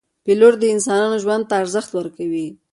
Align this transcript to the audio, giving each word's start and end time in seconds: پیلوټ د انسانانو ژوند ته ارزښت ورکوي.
پیلوټ 0.25 0.53
د 0.59 0.63
انسانانو 0.75 1.21
ژوند 1.23 1.43
ته 1.49 1.53
ارزښت 1.61 1.89
ورکوي. 1.93 2.47